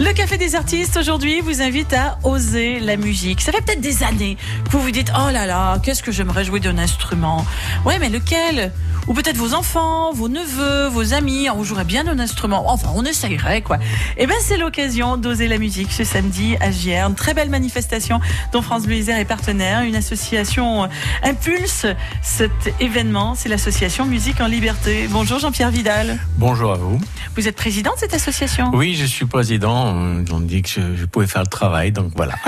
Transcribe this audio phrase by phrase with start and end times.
[0.00, 3.40] Le Café des artistes aujourd'hui vous invite à oser la musique.
[3.40, 6.44] Ça fait peut-être des années que vous vous dites oh là là, qu'est-ce que j'aimerais
[6.44, 7.44] jouer d'un instrument?
[7.84, 8.70] Ouais, mais lequel?
[9.08, 12.70] Ou peut-être vos enfants, vos neveux, vos amis, on jouerait bien d'un instrument.
[12.70, 13.78] Enfin, on essayerait quoi.
[14.18, 17.14] Eh ben c'est l'occasion d'oser la musique ce samedi à Gierne.
[17.14, 18.20] Très belle manifestation
[18.52, 19.82] dont France Bleu Isère est partenaire.
[19.82, 20.88] Une association euh,
[21.24, 21.86] impulse
[22.22, 23.34] cet événement.
[23.34, 25.08] C'est l'association Musique en Liberté.
[25.10, 26.18] Bonjour Jean-Pierre Vidal.
[26.36, 27.00] Bonjour à vous.
[27.34, 28.70] Vous êtes président de cette association?
[28.74, 29.87] Oui, je suis président.
[29.90, 32.34] On dit que je, je pouvais faire le travail, donc voilà.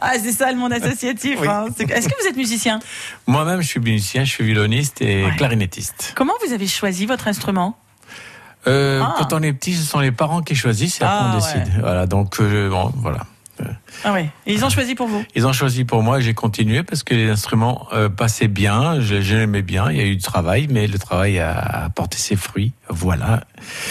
[0.00, 1.38] Ah, c'est ça le monde associatif.
[1.40, 1.48] Oui.
[1.48, 1.66] hein.
[1.78, 2.80] Est-ce que vous êtes musicien?
[3.26, 5.36] Moi-même, je suis musicien, je suis violoniste et Ouais.
[5.36, 6.12] clarinettiste.
[6.16, 7.76] Comment vous avez choisi votre instrument?
[8.66, 9.14] Euh, Ah.
[9.18, 11.72] Quand on est petit, ce sont les parents qui choisissent et après Ah, on décide.
[11.80, 13.26] Voilà, donc euh, bon, voilà.
[14.02, 14.28] Ah ouais.
[14.46, 15.22] Et ils ont choisi pour vous?
[15.36, 19.00] Ils ont choisi pour moi et j'ai continué parce que les instruments euh, passaient bien,
[19.00, 21.52] je, je l'aimais bien, il y a eu du travail, mais le travail a
[21.84, 22.72] apporté ses fruits.
[22.88, 23.44] Voilà.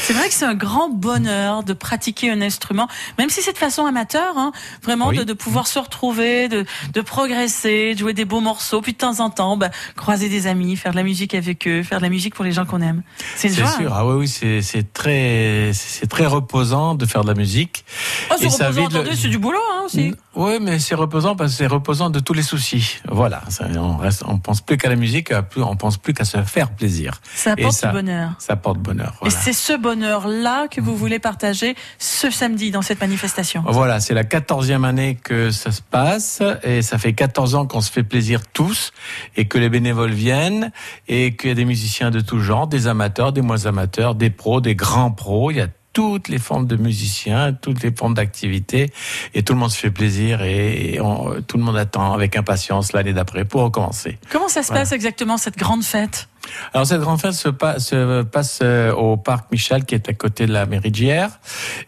[0.03, 3.57] C'est vrai que c'est un grand bonheur de pratiquer un instrument, même si c'est de
[3.57, 4.51] façon amateur, hein,
[4.83, 5.17] vraiment Oui.
[5.17, 8.97] de, de pouvoir se retrouver, de, de progresser, de jouer des beaux morceaux, puis de
[8.97, 12.03] temps en temps, bah, croiser des amis, faire de la musique avec eux, faire de
[12.03, 13.03] la musique pour les gens qu'on aime.
[13.35, 13.65] C'est sûr.
[13.67, 13.87] hein.
[13.93, 14.27] Ah oui, oui,
[14.61, 17.85] c'est très, c'est très reposant de faire de la musique.
[18.29, 20.13] Oh, c'est reposant, le- c'est du boulot hein, aussi.
[20.35, 22.99] Oui, mais c'est reposant parce que c'est reposant de tous les soucis.
[23.09, 26.41] Voilà, ça, on reste, on pense plus qu'à la musique, on pense plus qu'à se
[26.43, 27.19] faire plaisir.
[27.35, 28.31] Ça apporte ça- du bonheur.
[28.39, 29.13] Ça porte bonheur.
[29.25, 33.63] Et c'est ce bonheur-là que vous voulez partager ce samedi dans cette manifestation.
[33.67, 37.81] Voilà, c'est la quatorzième année que ça se passe et ça fait 14 ans qu'on
[37.81, 38.91] se fait plaisir tous
[39.35, 40.71] et que les bénévoles viennent
[41.07, 44.29] et qu'il y a des musiciens de tout genre, des amateurs, des moins amateurs, des
[44.29, 45.51] pros, des grands pros.
[45.51, 48.91] Il y a toutes les formes de musiciens, toutes les formes d'activités
[49.33, 52.93] et tout le monde se fait plaisir et on- tout le monde attend avec impatience
[52.93, 54.17] l'année d'après pour recommencer.
[54.29, 54.81] Comment ça se Voilà.
[54.83, 56.29] passe exactement cette grande fête?
[56.73, 60.13] Alors cette grande fête se, pa- se passe euh, au parc Michel qui est à
[60.13, 61.39] côté de la mairie d'hier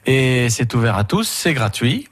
[0.06, 2.08] et c'est ouvert à tous, c'est gratuit.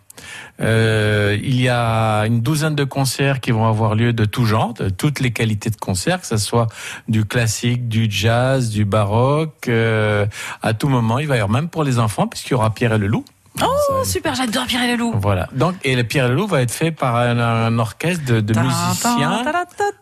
[0.61, 4.73] Euh, il y a une douzaine de concerts qui vont avoir lieu de tout genre,
[4.73, 6.67] de toutes les qualités de concerts, que ce soit
[7.07, 10.25] du classique, du jazz, du baroque, euh,
[10.61, 11.19] à tout moment.
[11.19, 13.25] Il va y avoir même pour les enfants, puisqu'il y aura Pierre et le Loup.
[13.61, 15.13] Oh, super, j'adore Pierre et le Loup.
[15.21, 15.49] Voilà.
[15.53, 18.39] Donc, et le Pierre et le Loup va être fait par un, un orchestre de,
[18.39, 19.43] de musiciens.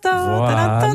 [0.04, 0.90] Voilà.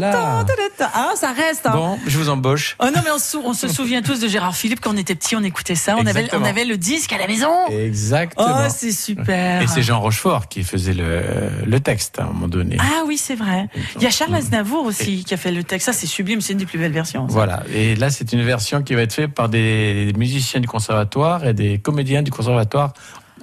[0.94, 1.66] Ah, ça reste.
[1.66, 1.72] hein.
[1.74, 2.76] Bon, je vous embauche.
[2.80, 4.96] Oh non, mais on, se sou- on se souvient tous de Gérard Philippe quand on
[4.96, 6.44] était petit, on écoutait ça, on avait, on Exactement.
[6.46, 7.50] avait le disque à la maison.
[7.70, 8.46] Exactement.
[8.48, 9.62] Oh, c'est super.
[9.62, 11.22] Et c'est Jean Rochefort qui faisait le,
[11.66, 12.76] le texte à un moment donné.
[12.80, 13.68] Ah oui, c'est vrai.
[13.96, 15.86] Il y a Charles Aznavour aussi qui a fait le texte.
[15.86, 17.26] Ça, c'est sublime, c'est une des plus belles versions.
[17.28, 17.32] ça.
[17.34, 17.62] Voilà.
[17.74, 21.52] Et là, c'est une version qui va être faite par des musiciens du conservatoire et
[21.54, 22.43] des comédiens du conservatoire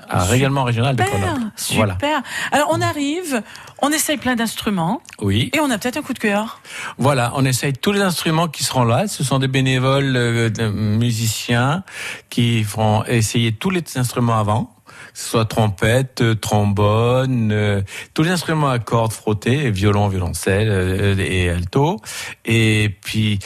[0.10, 1.52] à règlement régional de Grenoble.
[1.56, 1.98] super.
[2.00, 2.24] Voilà.
[2.52, 3.42] Alors, on arrive,
[3.82, 5.50] on essaye plein d'instruments Oui.
[5.54, 6.60] et on a peut-être un coup de cœur.
[6.98, 9.08] Voilà, on essaye tous les instruments qui seront là.
[9.08, 11.84] Ce sont des bénévoles euh, de musiciens
[12.30, 14.76] qui vont essayer tous les instruments avant.
[15.14, 17.82] Que ce soit trompette, euh, trombone, euh,
[18.14, 22.00] tous les instruments à cordes frottées, violon, violoncelle euh, et alto.
[22.46, 23.40] Et puis,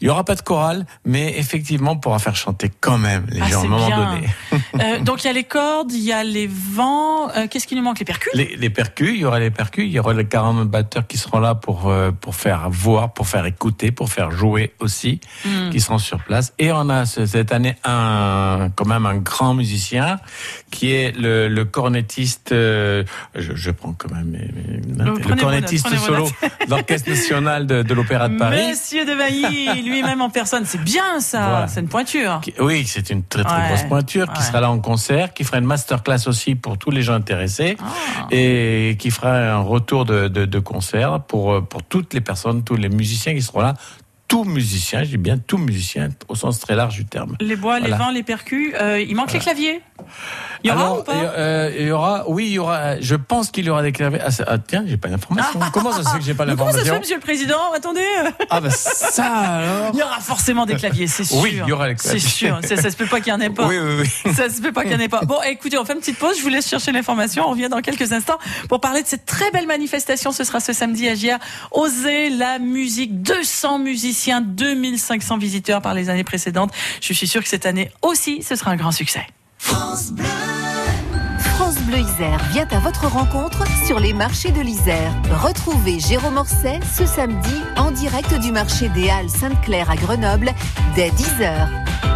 [0.00, 3.40] il y aura pas de chorale, mais effectivement, on pourra faire chanter quand même les
[3.42, 4.14] Ah, gens à un moment bien.
[4.14, 4.26] donné.
[4.80, 7.28] Euh, donc, il y a les cordes, il y a les vents.
[7.36, 7.98] Euh, Qu'est-ce qui nous manque?
[7.98, 8.32] Les percus?
[8.34, 11.18] Les, les percus, il y aura les percus, il y aura les 40 batteurs qui
[11.18, 15.70] seront là pour euh, pour faire voir, pour faire écouter, pour faire jouer aussi, Hmm.
[15.70, 16.52] qui seront sur place.
[16.58, 20.18] Et on a ce- cette année un quand même un grand musicien
[20.70, 22.50] qui est le, le cornettiste.
[22.50, 24.36] je, je prends quand même
[24.98, 26.28] le cornettiste solo
[26.68, 28.68] l'Orchestre national de, de l'Opéra de Paris.
[28.70, 30.64] Monsieur de Bailly, lui-même en personne.
[30.64, 31.68] C'est bien ça, Voilà.
[31.68, 32.40] c'est une pointure.
[32.58, 35.58] Oui, c'est une très très Ouais, grosse pointure qui sera là en concert, qui fera
[35.58, 38.26] une masterclass aussi pour tous les gens intéressés Ah.
[38.30, 42.62] et qui fera un retour de, de, de concert pour, euh, pour toutes les personnes,
[42.64, 43.74] tous les musiciens qui seront là.
[44.28, 47.36] Tout musicien, je dis bien tout musicien au sens très large du terme.
[47.40, 48.72] Les bois, les vents, les percus.
[48.80, 49.82] euh, il manque les claviers.
[50.62, 53.00] Il y aura Alors, ou pas euh, il y aura, oui, il y aura.
[53.00, 54.20] Je pense qu'il y aura des claviers.
[54.24, 55.60] Ah, ah, tiens, j'ai pas l'information.
[55.72, 57.20] Comment ça se fait que j'ai pas Mais Comment ça se fait, l'information Monsieur le
[57.22, 58.04] Président Attendez.
[58.50, 59.90] Ah bah ça alors.
[59.94, 61.38] Il y aura forcément des claviers, c'est sûr.
[61.38, 62.20] Oui, il y aura C'est claviers.
[62.20, 62.60] sûr.
[62.62, 63.66] Ça, ça se peut pas qu'il y en ait pas.
[63.66, 64.34] Oui, oui, oui.
[64.34, 65.22] Ça se peut pas qu'il y en ait pas.
[65.22, 66.36] Bon, écoutez, on fait une petite pause.
[66.38, 67.46] Je vous laisse chercher l'information.
[67.46, 70.32] On revient dans quelques instants pour parler de cette très belle manifestation.
[70.32, 71.36] Ce sera ce samedi à Gier.
[71.72, 73.22] Osez la musique.
[73.22, 76.72] 200 musiciens, 2500 visiteurs par les années précédentes.
[77.00, 79.26] Je suis sûre que cette année aussi, ce sera un grand succès.
[81.54, 85.12] France Bleu Isère vient à votre rencontre sur les marchés de l'Isère.
[85.42, 90.52] Retrouvez Jérôme Orsay ce samedi en direct du marché des Halles Sainte-Claire à Grenoble
[90.96, 91.68] dès 10h.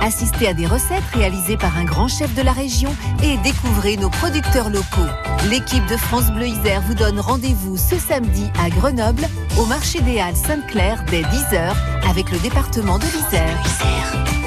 [0.02, 4.10] Assistez à des recettes réalisées par un grand chef de la région et découvrez nos
[4.10, 5.10] producteurs locaux.
[5.50, 9.26] L'équipe de France Bleu Isère vous donne rendez-vous ce samedi à Grenoble
[9.58, 11.74] au marché des Halles Sainte-Claire dès 10h
[12.08, 14.43] avec le département de l'Isère.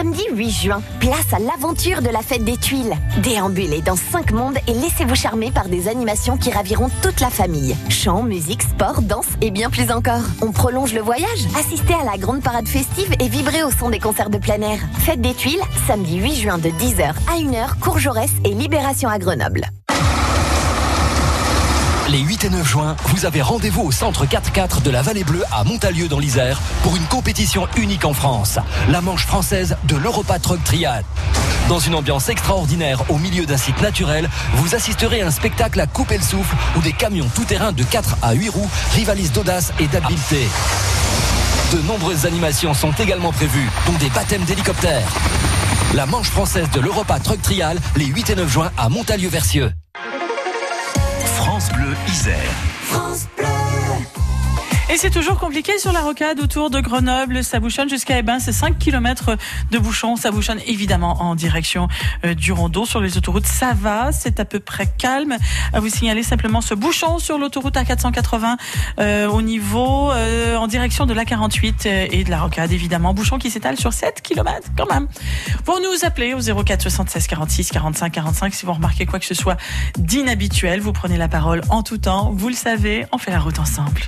[0.00, 2.94] Samedi 8 juin, place à l'aventure de la fête des tuiles.
[3.22, 7.76] Déambulez dans 5 mondes et laissez-vous charmer par des animations qui raviront toute la famille.
[7.90, 10.22] Chant, musique, sport, danse et bien plus encore.
[10.40, 13.98] On prolonge le voyage, assistez à la grande parade festive et vibrez au son des
[13.98, 14.78] concerts de plein air.
[15.00, 19.18] Fête des tuiles, samedi 8 juin de 10h à 1h, Cours Jaurès et Libération à
[19.18, 19.66] Grenoble.
[22.10, 25.44] Les 8 et 9 juin, vous avez rendez-vous au centre 4-4 de la Vallée Bleue
[25.52, 28.58] à Montalieu dans l'Isère pour une compétition unique en France,
[28.88, 31.04] la manche française de l'Europa Truck Triad.
[31.68, 35.86] Dans une ambiance extraordinaire au milieu d'un site naturel, vous assisterez à un spectacle à
[35.86, 39.86] couper le souffle où des camions tout-terrain de 4 à 8 roues rivalisent d'audace et
[39.86, 40.48] d'habileté.
[41.72, 45.12] De nombreuses animations sont également prévues, dont des baptêmes d'hélicoptères.
[45.94, 49.70] La manche française de l'Europa Truck Trial les 8 et 9 juin à Montalieu-Versieux.
[52.20, 52.79] France Bleu Isère.
[54.92, 57.44] Et c'est toujours compliqué sur la rocade autour de Grenoble.
[57.44, 58.40] Ça bouchonne jusqu'à Ebin.
[58.40, 59.36] C'est 5 km
[59.70, 60.16] de bouchons.
[60.16, 61.86] Ça bouchonne évidemment en direction
[62.24, 62.84] euh, du Rondeau.
[62.84, 64.10] Sur les autoroutes, ça va.
[64.10, 65.36] C'est à peu près calme.
[65.72, 68.56] À vous signaler simplement ce bouchon sur l'autoroute A480
[68.98, 73.14] euh, au niveau, euh, en direction de l'A48 et de la rocade, évidemment.
[73.14, 75.06] Bouchon qui s'étale sur 7 km quand même.
[75.64, 79.34] Pour nous appeler au 04 76 46 45 45 si vous remarquez quoi que ce
[79.34, 79.56] soit
[79.96, 80.80] d'inhabituel.
[80.80, 82.32] Vous prenez la parole en tout temps.
[82.34, 84.00] Vous le savez, on fait la route ensemble.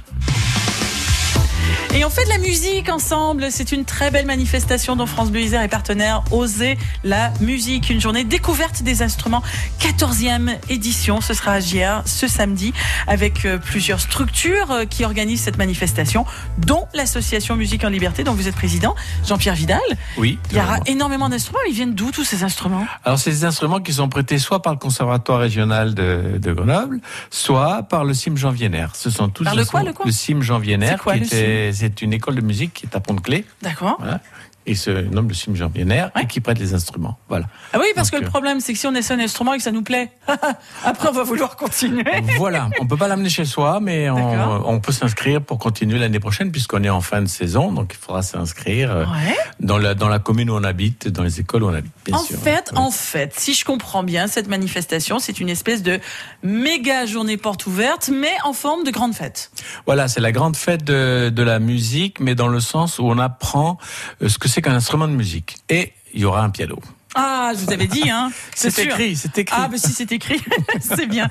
[1.94, 3.48] Et on fait de la musique ensemble.
[3.50, 6.22] C'est une très belle manifestation dont France Bleu Isère est partenaire.
[6.30, 7.90] Oser la musique.
[7.90, 9.42] Une journée découverte des instruments.
[9.80, 11.20] 14e édition.
[11.20, 12.72] Ce sera à JR ce samedi
[13.06, 16.24] avec euh, plusieurs structures euh, qui organisent cette manifestation,
[16.58, 18.94] dont l'association Musique en Liberté dont vous êtes président,
[19.26, 19.80] Jean-Pierre Vidal.
[20.16, 20.38] Oui.
[20.50, 21.60] Il y aura énormément d'instruments.
[21.68, 22.86] Ils viennent d'où tous ces instruments?
[23.04, 27.00] Alors, c'est des instruments qui sont prêtés soit par le Conservatoire régional de, de Grenoble,
[27.30, 28.86] soit par le CIM Jean Vienner.
[28.94, 30.10] Ce sont tous Par le quoi, le quoi?
[30.10, 33.00] CIM Jean Vienner, quoi, qui le était, c'est une école de musique qui est à
[33.00, 33.44] Pont-de-Clé.
[33.62, 33.96] D'accord.
[33.98, 34.20] Voilà.
[34.66, 36.22] Et se nomme le Jean Vienner Ouais.
[36.22, 37.18] et qui prête les instruments.
[37.28, 37.46] Voilà.
[37.72, 39.56] Ah oui, parce Donc, que le problème, c'est que si on essaie un instrument et
[39.58, 40.10] que ça nous plaît,
[40.84, 42.04] après on va vouloir continuer.
[42.38, 46.20] voilà, on peut pas l'amener chez soi, mais on, on peut s'inscrire pour continuer l'année
[46.20, 49.36] prochaine puisqu'on est en fin de saison, donc il faudra s'inscrire euh, Ouais.
[49.60, 52.16] dans la dans la commune où on habite, dans les écoles où on habite, bien
[52.16, 52.38] En sûr.
[52.38, 55.98] fait, en fait, si je comprends bien, cette manifestation, c'est une espèce de
[56.42, 59.50] méga journée porte ouverte, mais en forme de grande fête.
[59.86, 63.18] Voilà, c'est la grande fête de, de la musique, mais dans le sens où on
[63.18, 63.78] apprend
[64.22, 65.56] euh, ce que c'est qu'un instrument de musique.
[65.68, 66.78] Et il y aura un piano.
[67.14, 68.30] Ah, je vous avais dit, hein.
[68.54, 69.56] C'est écrit, c'est écrit.
[69.58, 70.40] Ah, mais si c'est écrit,
[70.80, 71.28] c'est bien.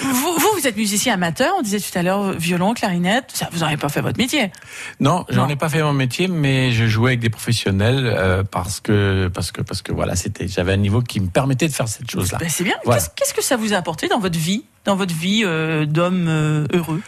[0.00, 3.60] Vous, vous, vous êtes musicien amateur, on disait tout à l'heure, violon, clarinette, ça, vous
[3.60, 4.52] n'avez pas fait votre métier.
[5.00, 8.78] Non, j'en ai pas fait mon métier, mais je jouais avec des professionnels euh, parce
[8.78, 11.88] que parce que parce que voilà, c'était j'avais un niveau qui me permettait de faire
[11.88, 12.38] cette chose-là.
[12.38, 12.76] Ben, c'est bien.
[12.84, 13.00] Voilà.
[13.00, 16.26] Qu'est-ce, qu'est-ce que ça vous a apporté dans votre vie, dans votre vie euh, d'homme
[16.28, 17.02] euh, heureux?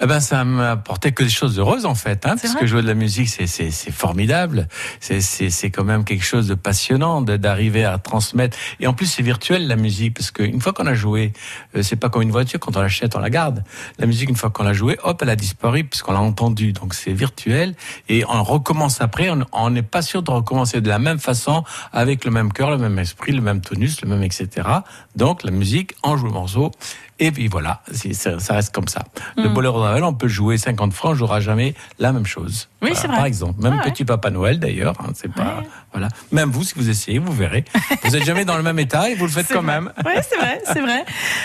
[0.00, 2.88] Eh ben, ça m'apportait que des choses heureuses en fait, hein, parce que jouer de
[2.88, 4.66] la musique, c'est c'est c'est formidable.
[4.98, 8.56] C'est c'est c'est quand même quelque chose de passionnant d'arriver à transmettre.
[8.80, 11.32] Et en plus, c'est virtuel la musique, parce qu'une fois qu'on a joué,
[11.76, 13.62] euh, c'est pas comme une voiture quand on l'achète, on la garde.
[13.98, 16.72] La musique, une fois qu'on l'a jouée, hop, elle a disparu puisqu'on l'a entendue.
[16.72, 17.74] Donc c'est virtuel
[18.08, 19.30] et on recommence après.
[19.30, 21.62] On on n'est pas sûr de recommencer de la même façon,
[21.92, 24.68] avec le même cœur, le même esprit, le même tonus, le même etc.
[25.14, 26.72] Donc la musique, on joue le morceau.
[27.20, 27.80] Et puis voilà,
[28.12, 29.04] ça, ça reste comme ça.
[29.36, 29.54] Le Mm.
[29.54, 32.68] boléro de Ravel, on peut le jouer 50 francs, on jouera jamais la même chose.
[32.82, 33.16] Oui, Voilà, c'est vrai.
[33.16, 33.90] Par exemple, même Ah ouais.
[33.92, 35.68] Petit Papa Noël d'ailleurs, hein, c'est pas Ouais.
[35.92, 36.08] voilà.
[36.32, 37.64] Même vous, si vous essayez, vous verrez.
[38.02, 39.74] Vous êtes jamais dans le même état et vous le faites quand vrai.
[39.80, 39.92] même.
[40.04, 41.04] Oui, c'est vrai, c'est vrai.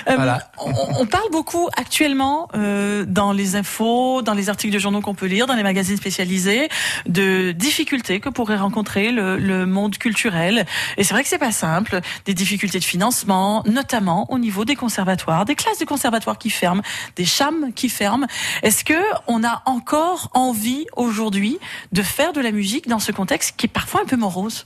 [0.10, 0.50] Euh, Voilà.
[0.58, 5.14] on, on parle beaucoup actuellement euh, dans les infos, dans les articles de journaux qu'on
[5.16, 6.68] peut lire, dans les magazines spécialisés,
[7.08, 10.66] de difficultés que pourrait rencontrer le, le monde culturel.
[10.98, 12.00] Et c'est vrai que c'est pas simple.
[12.26, 16.82] Des difficultés de financement, notamment au niveau des conservatoires, des classes de conservatoires qui ferment,
[17.16, 18.28] des chams qui ferment.
[18.64, 21.58] Est-ce que on a encore envie aujourd'hui
[21.92, 24.66] de faire de la musique dans ce contexte qui est parfois un peu morose?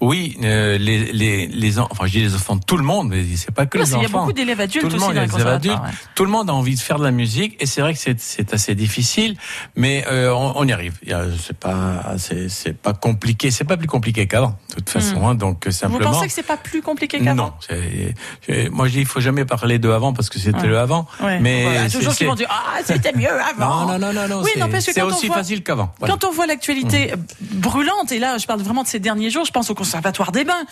[0.00, 3.08] Oui, euh, les les les en- enfin je dis les enfants de tout le monde,
[3.10, 4.20] mais c'est pas que les qu'il y a enfants.
[4.20, 5.84] beaucoup d'élèves adultes tout le aussi monde, dans il les des élèves conservatoires.
[5.84, 6.00] adultes.
[6.02, 6.08] ouais.
[6.16, 8.52] Tout le monde a envie de faire de la musique et c'est vrai que c'est
[8.54, 9.36] assez difficile,
[9.76, 10.98] mais euh, on, on y arrive.
[11.04, 15.28] Il C'est pas c'est pas compliqué, c'est pas plus compliqué qu'avant de toute façon.
[15.28, 15.72] hein, donc euh, Hmm.
[15.72, 16.10] Vous simplement.
[16.12, 17.54] pensez que c'est pas plus compliqué qu'avant?
[17.70, 20.66] Non, moi je dis il faut jamais parler de avant parce que c'était Ouais.
[20.68, 21.06] le avant.
[21.40, 23.86] Mais Voilà, toujours qui vont dire ah c'était mieux avant.
[23.86, 24.42] non non non non non.
[24.42, 25.92] Oui, c'est- n'empêche que c'est aussi voit- facile qu'avant.
[25.98, 26.14] Voilà.
[26.14, 29.44] Quand on voit l'actualité euh, brûlante, et là je parle vraiment de ces derniers jours,
[29.44, 30.64] je pense au Conservatoire des Bains,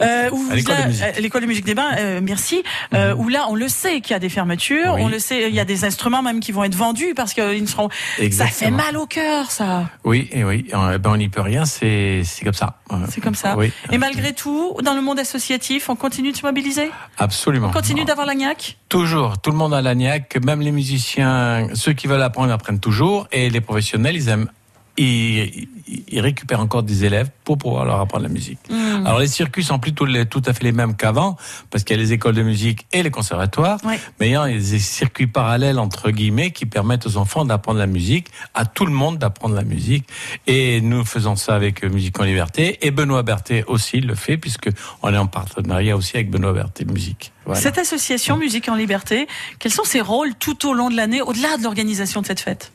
[0.00, 1.02] euh, où À l'école là, de musique.
[1.04, 2.62] euh, l'école de musique des Bains, euh, merci,
[2.94, 5.02] euh, où là on le sait qu'il y a des fermetures, Oui.
[5.02, 7.60] on le sait, il y a des instruments même qui vont être vendus parce qu'ils
[7.62, 7.88] ne seront.
[8.30, 9.84] Ça fait mal au cœur, ça.
[10.04, 12.76] Oui, et oui, euh, ben on n'y peut rien, c'est c'est comme ça.
[13.08, 13.56] C'est comme ça.
[13.56, 17.68] Oui, Et malgré tout, dans le monde associatif, on continue de se mobiliser, absolument.
[17.68, 18.76] on continue d'avoir la gnaque.
[18.88, 22.80] Toujours, tout le monde a la niaque, même les musiciens, ceux qui veulent apprendre apprennent
[22.80, 24.48] toujours, et les professionnels, ils aiment
[24.96, 25.68] ils,
[26.08, 28.58] ils récupèrent encore des élèves pour pouvoir leur apprendre la musique.
[28.70, 29.06] Hmm.
[29.06, 31.36] Alors les circuits sont plutôt les- tout à fait les mêmes qu'avant,
[31.70, 33.98] parce qu'il y a les écoles de musique et les conservatoires, Ouais.
[34.18, 37.86] mais il y a des circuits parallèles entre guillemets qui permettent aux enfants d'apprendre la
[37.86, 40.08] musique, à tout le monde d'apprendre la musique.
[40.46, 44.70] Et nous faisons ça avec Musique en Liberté, et Benoît Berthet aussi le fait, puisque
[45.02, 47.32] on est en partenariat aussi avec Benoît Berthet Musique.
[47.46, 47.60] Voilà.
[47.60, 49.28] Cette association Musique en Liberté,
[49.60, 52.72] quels sont ses rôles tout au long de l'année, au-delà de l'organisation de cette fête?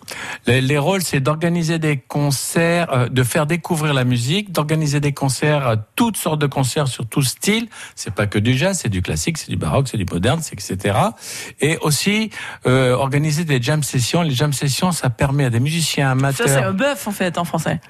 [0.47, 5.13] Les, les rôles, c'est d'organiser des concerts, euh, de faire découvrir la musique, d'organiser des
[5.13, 7.67] concerts, euh, toutes sortes de concerts sur tout style.
[7.95, 10.97] C'est pas que du jazz, c'est du classique, c'est du baroque, c'est du moderne, etc.
[11.59, 12.29] Et aussi
[12.65, 14.21] euh, organiser des jam sessions.
[14.21, 16.69] Les jam sessions, ça permet à des musiciens Ça, c'est amateurs.
[16.69, 17.81] un bœuf en fait en français.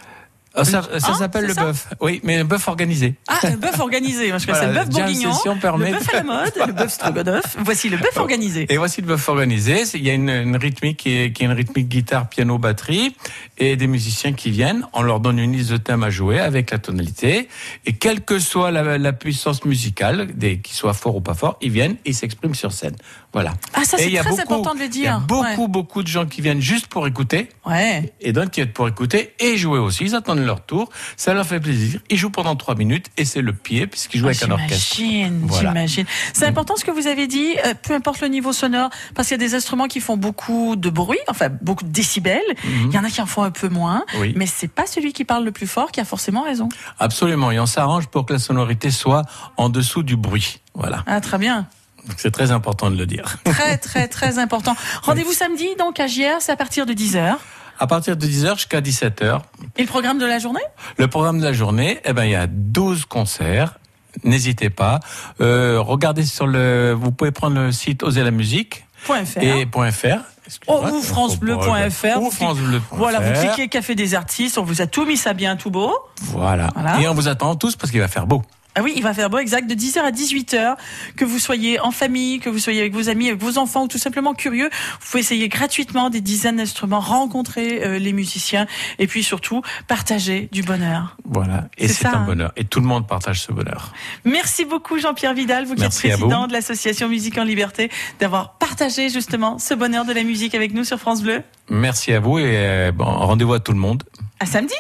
[0.54, 1.88] Ah, ça ça s'appelle c'est le bœuf.
[2.02, 3.16] Oui, mais un bœuf organisé.
[3.28, 4.28] Ah, un bœuf organisé.
[4.30, 6.92] Moi, je Voilà, le bœuf bourguignon, session permet le bœuf à la mode, le bœuf
[6.92, 7.56] stroganoff.
[7.60, 8.66] Voici le bœuf organisé.
[8.70, 9.86] Et voici le bœuf organisé.
[9.86, 12.58] C'est- Il y a une, une rythmique qui est, qui est une rythmique guitare, piano,
[12.58, 13.16] batterie,
[13.58, 14.86] et des musiciens qui viennent.
[14.92, 17.48] On leur donne une liste de thèmes à jouer avec la tonalité.
[17.86, 21.58] Et quelle que soit la, la puissance musicale, des, qu'ils soient forts ou pas forts,
[21.62, 22.96] ils viennent, ils s'expriment sur scène.
[23.34, 23.54] Voilà.
[23.74, 25.20] Ah, ça, c'est très beaucoup- important de le Il y a dire.
[25.22, 28.14] beaucoup, beaucoup de gens qui viennent juste pour écouter, Ouais.
[28.20, 30.04] et d'autres qui viennent pour écouter et jouer aussi.
[30.04, 30.90] Ils attendent leur tour.
[31.16, 32.02] Ça leur fait plaisir.
[32.10, 34.96] Ils jouent pendant trois minutes, et c'est le pied, puisqu'ils jouent Ah, avec un orchestre.
[34.98, 35.70] J'imagine, Voilà.
[35.70, 36.06] j'imagine.
[36.34, 39.36] C'est important ce que vous avez dit, euh, peu importe le niveau sonore, parce qu'il
[39.40, 42.42] y a des instruments qui font beaucoup de bruit, enfin beaucoup de décibels.
[42.66, 44.04] Il y en a qui en font un peu moins.
[44.20, 44.34] Oui.
[44.36, 46.68] mais c'est pas celui qui parle le plus fort qui a forcément raison.
[47.00, 47.52] Absolument.
[47.52, 49.24] Et on s'arrange pour que la sonorité soit
[49.58, 50.60] en dessous du bruit.
[50.74, 51.04] Voilà.
[51.08, 51.68] Ah, très bien.
[52.18, 53.38] C'est très important de le dire.
[53.44, 54.76] Très, très, très important.
[55.04, 57.36] Rendez-vous samedi, donc, à JR, c'est à partir de 10h.
[57.80, 59.40] À partir de 10h jusqu'à 17h,
[59.78, 60.62] Et le programme de la journée?
[60.98, 63.80] Le programme de la journée, eh ben, il y a 12 concerts.
[64.24, 65.00] N'hésitez pas.
[65.40, 69.42] Euh, regardez sur le, vous pouvez prendre le site Oser la musique Point .fr.
[69.42, 70.20] et point .fr.
[70.68, 72.22] Oh, ou francebleu.fr.
[72.22, 72.96] Ou francebleu.fr.
[72.96, 75.94] Voilà, vous cliquez Café des artistes, on vous a tout mis ça bien tout beau.
[76.24, 76.70] Voilà.
[76.76, 77.00] Voilà.
[77.00, 78.44] Et on vous attend tous parce qu'il va faire beau.
[78.76, 80.76] Ah oui, il va faire beau exact de 10h à 18h.
[81.18, 83.88] Que vous soyez en famille, que vous soyez avec vos amis, avec vos enfants ou
[83.88, 84.70] tout simplement curieux,
[85.02, 88.68] vous pouvez essayer gratuitement des dizaines d'instruments, rencontrer euh, les musiciens
[89.00, 91.18] et puis surtout partager du bonheur.
[91.26, 91.68] Voilà.
[91.78, 92.26] Et C'est un hein.
[92.26, 92.52] bonheur.
[92.56, 93.94] Et tout le monde partage ce bonheur.
[94.24, 98.54] Merci beaucoup Jean-Pierre Vidal, vous qui Merci êtes président de l'association Musique en Liberté, d'avoir
[98.58, 101.44] partagé justement ce bonheur de la musique avec nous sur France Bleu.
[101.70, 104.04] Merci à vous et euh, bon, rendez-vous à tout le monde.
[104.40, 104.74] À samedi.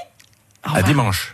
[0.63, 0.83] Au À revoir.
[0.85, 1.33] dimanche.